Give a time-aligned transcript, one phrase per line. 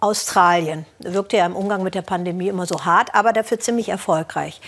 [0.00, 0.86] Australien.
[0.98, 4.60] Wirkte ja im Umgang mit der Pandemie immer so hart, aber dafür ziemlich erfolgreich.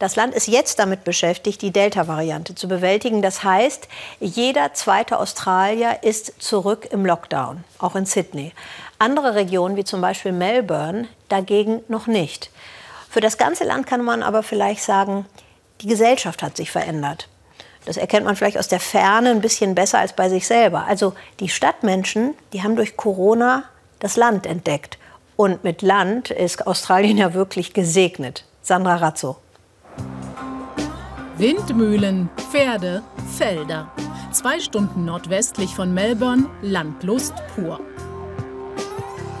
[0.00, 3.22] Das Land ist jetzt damit beschäftigt, die Delta-Variante zu bewältigen.
[3.22, 8.52] Das heißt, jeder zweite Australier ist zurück im Lockdown, auch in Sydney.
[8.98, 12.50] Andere Regionen, wie zum Beispiel Melbourne, dagegen noch nicht.
[13.08, 15.26] Für das ganze Land kann man aber vielleicht sagen,
[15.80, 17.28] die Gesellschaft hat sich verändert.
[17.84, 20.84] Das erkennt man vielleicht aus der Ferne ein bisschen besser als bei sich selber.
[20.86, 23.64] Also die Stadtmenschen, die haben durch Corona
[24.00, 24.98] das Land entdeckt.
[25.36, 28.44] Und mit Land ist Australien ja wirklich gesegnet.
[28.60, 29.38] Sandra Razzo.
[31.38, 33.02] Windmühlen, Pferde,
[33.38, 33.90] Felder.
[34.32, 37.80] Zwei Stunden nordwestlich von Melbourne, Landlust pur.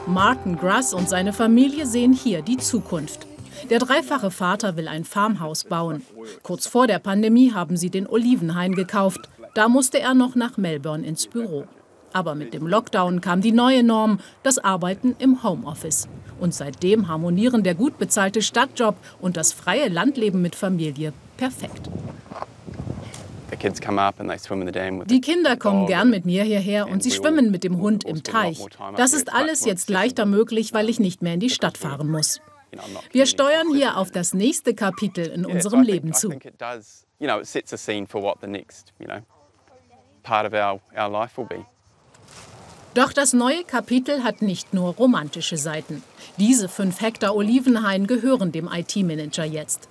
[0.06, 3.26] Martin Grass und seine Familie sehen hier die Zukunft.
[3.68, 6.04] Der dreifache Vater will ein Farmhaus bauen.
[6.42, 9.28] Kurz vor der Pandemie haben sie den Olivenhain gekauft.
[9.54, 11.64] Da musste er noch nach Melbourne ins Büro.
[12.12, 16.08] Aber mit dem Lockdown kam die neue Norm, das Arbeiten im Homeoffice.
[16.40, 21.88] Und seitdem harmonieren der gut bezahlte Stadtjob und das freie Landleben mit Familie perfekt.
[25.06, 28.64] Die Kinder kommen gern mit mir hierher und sie schwimmen mit dem Hund im Teich.
[28.96, 32.40] Das ist alles jetzt leichter möglich, weil ich nicht mehr in die Stadt fahren muss.
[33.12, 36.32] Wir steuern hier auf das nächste Kapitel in unserem Leben zu.
[42.94, 46.02] Doch das neue Kapitel hat nicht nur romantische Seiten.
[46.38, 49.88] Diese fünf Hektar Olivenhain gehören dem IT-Manager jetzt.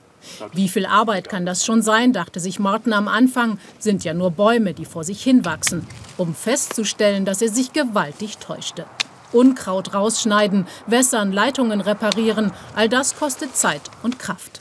[0.52, 4.32] Wie viel Arbeit kann das schon sein, dachte sich Martin am Anfang, sind ja nur
[4.32, 8.86] Bäume, die vor sich hinwachsen, um festzustellen, dass er sich gewaltig täuschte.
[9.32, 14.60] Unkraut rausschneiden, wässern, Leitungen reparieren, all das kostet Zeit und Kraft.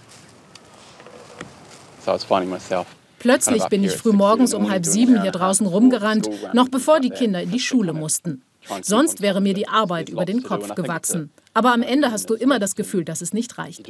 [3.19, 7.43] Plötzlich bin ich früh morgens um halb sieben hier draußen rumgerannt, noch bevor die Kinder
[7.43, 8.43] in die Schule mussten.
[8.83, 11.31] Sonst wäre mir die Arbeit über den Kopf gewachsen.
[11.55, 13.89] Aber am Ende hast du immer das Gefühl, dass es nicht reicht.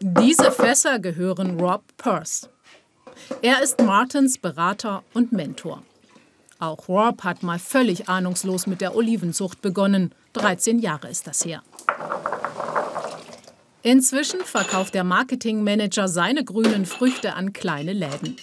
[0.00, 2.48] Diese Fässer gehören Rob Peirce.
[3.42, 5.82] Er ist Martins Berater und Mentor.
[6.58, 10.14] Auch Rob hat mal völlig ahnungslos mit der Olivenzucht begonnen.
[10.34, 11.62] 13 Jahre ist das her.
[13.86, 18.34] Inzwischen verkauft der Marketingmanager seine grünen Früchte an kleine Läden.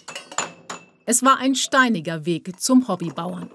[1.08, 3.50] Es war ein steiniger Weg zum Hobbybauern.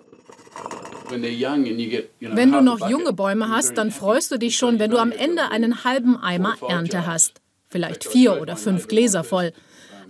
[1.08, 5.52] Wenn du noch junge Bäume hast, dann freust du dich schon, wenn du am Ende
[5.52, 7.40] einen halben Eimer Ernte hast.
[7.68, 9.52] Vielleicht vier oder fünf Gläser voll.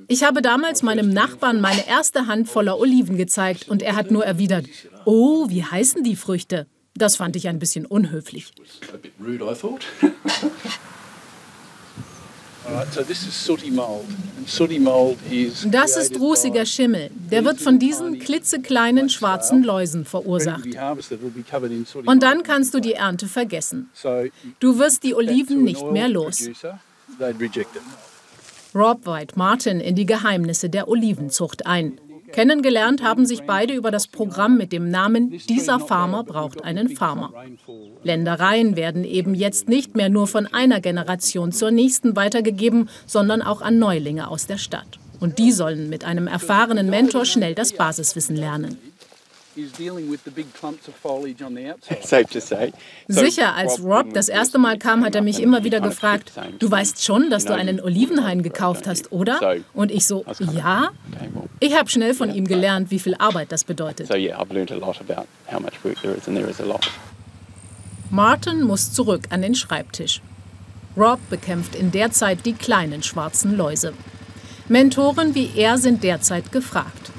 [0.08, 4.24] Ich habe damals meinem Nachbarn meine erste Hand voller Oliven gezeigt und er hat nur
[4.24, 4.64] erwidert,
[5.04, 6.66] oh, wie heißen die Früchte?
[6.94, 8.52] Das fand ich ein bisschen unhöflich.
[15.70, 17.10] Das ist rußiger Schimmel.
[17.30, 20.66] Der wird von diesen klitzekleinen schwarzen Läusen verursacht.
[22.04, 23.90] Und dann kannst du die Ernte vergessen.
[24.60, 26.48] Du wirst die Oliven nicht mehr los.
[28.74, 31.98] Rob weiht Martin in die Geheimnisse der Olivenzucht ein.
[32.32, 37.32] Kennengelernt haben sich beide über das Programm mit dem Namen Dieser Farmer braucht einen Farmer.
[38.02, 43.62] Ländereien werden eben jetzt nicht mehr nur von einer Generation zur nächsten weitergegeben, sondern auch
[43.62, 44.98] an Neulinge aus der Stadt.
[45.20, 48.76] Und die sollen mit einem erfahrenen Mentor schnell das Basiswissen lernen.
[53.08, 57.02] Sicher, als Rob das erste Mal kam, hat er mich immer wieder gefragt, du weißt
[57.02, 59.56] schon, dass du einen Olivenhain gekauft hast, oder?
[59.72, 60.90] Und ich so, ja.
[61.58, 64.10] Ich habe schnell von ihm gelernt, wie viel Arbeit das bedeutet.
[68.10, 70.20] Martin muss zurück an den Schreibtisch.
[70.96, 73.94] Rob bekämpft in der Zeit die kleinen schwarzen Läuse.
[74.68, 77.10] Mentoren wie er sind derzeit gefragt.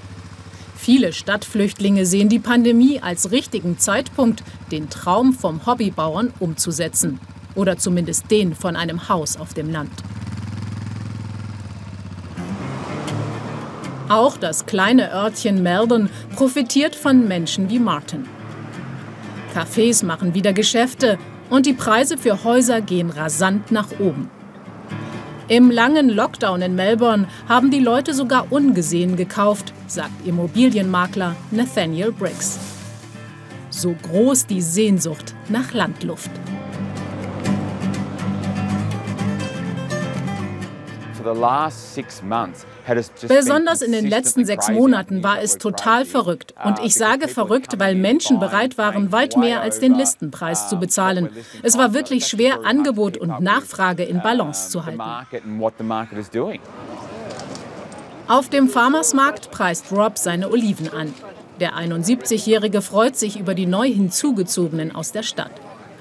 [0.75, 7.19] Viele Stadtflüchtlinge sehen die Pandemie als richtigen Zeitpunkt, den Traum vom Hobbybauern umzusetzen.
[7.55, 9.91] Oder zumindest den von einem Haus auf dem Land.
[14.09, 18.25] Auch das kleine Örtchen Melbourne profitiert von Menschen wie Martin.
[19.53, 21.17] Cafés machen wieder Geschäfte
[21.49, 24.29] und die Preise für Häuser gehen rasant nach oben.
[25.49, 32.59] Im langen Lockdown in Melbourne haben die Leute sogar ungesehen gekauft, sagt Immobilienmakler Nathaniel Briggs.
[33.69, 36.31] So groß die Sehnsucht nach Landluft.
[43.27, 46.53] Besonders in den letzten sechs Monaten war es total verrückt.
[46.63, 51.29] Und ich sage verrückt, weil Menschen bereit waren, weit mehr als den Listenpreis zu bezahlen.
[51.63, 55.01] Es war wirklich schwer, Angebot und Nachfrage in Balance zu halten.
[58.27, 61.13] Auf dem Farmersmarkt preist Rob seine Oliven an.
[61.59, 65.51] Der 71-Jährige freut sich über die neu hinzugezogenen aus der Stadt.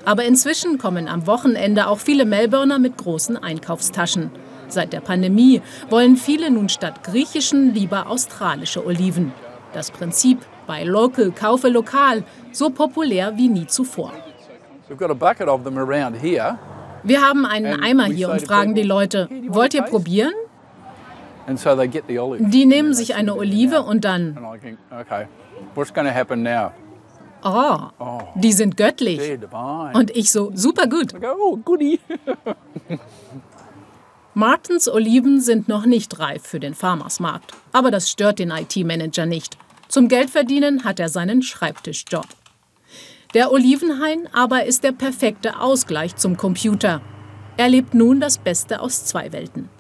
[0.05, 4.31] Aber inzwischen kommen am Wochenende auch viele Melbourner mit großen Einkaufstaschen.
[4.69, 9.33] Seit der Pandemie wollen viele nun statt griechischen lieber australische Oliven.
[9.73, 14.13] Das Prinzip bei Local kaufe lokal so populär wie nie zuvor.
[17.03, 20.33] Wir haben einen Eimer hier und fragen die Leute, wollt ihr probieren?
[22.41, 24.37] Die nehmen sich eine Olive und dann.
[27.45, 27.79] Oh,
[28.35, 29.21] die sind göttlich.
[29.95, 31.13] Und ich so, super gut.
[34.39, 37.53] Martens Oliven sind noch nicht reif für den Farmersmarkt.
[37.73, 39.57] Aber das stört den IT-Manager nicht.
[39.89, 42.27] Zum Geldverdienen hat er seinen Schreibtischjob.
[43.33, 47.01] Der Olivenhain aber ist der perfekte Ausgleich zum Computer.
[47.57, 49.71] Er lebt nun das Beste aus zwei Welten.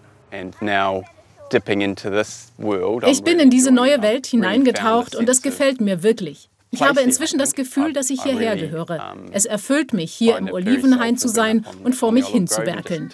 [3.11, 6.49] Ich bin in diese neue Welt hineingetaucht und es gefällt mir wirklich.
[6.70, 9.16] Ich habe inzwischen das Gefühl, dass ich hierher gehöre.
[9.32, 13.10] Es erfüllt mich, hier im Olivenhain zu sein und vor mich hinzuwerkeln.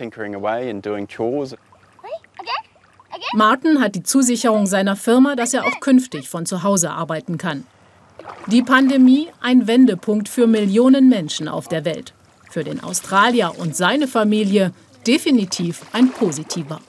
[3.34, 7.66] Martin hat die Zusicherung seiner Firma, dass er auch künftig von zu Hause arbeiten kann.
[8.46, 12.14] Die Pandemie ein Wendepunkt für Millionen Menschen auf der Welt.
[12.50, 14.72] Für den Australier und seine Familie
[15.06, 16.81] definitiv ein positiver.